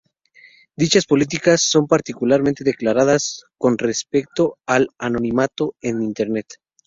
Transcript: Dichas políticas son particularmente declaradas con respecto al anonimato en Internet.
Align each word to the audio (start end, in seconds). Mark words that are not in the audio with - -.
Dichas 0.75 1.05
políticas 1.05 1.61
son 1.61 1.85
particularmente 1.85 2.63
declaradas 2.63 3.45
con 3.59 3.77
respecto 3.77 4.57
al 4.65 4.87
anonimato 4.97 5.75
en 5.79 6.01
Internet. 6.01 6.47